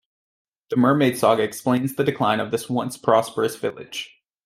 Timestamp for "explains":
1.43-1.93